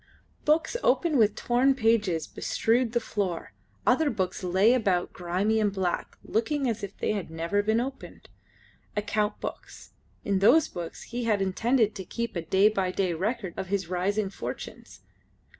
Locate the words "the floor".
2.93-3.53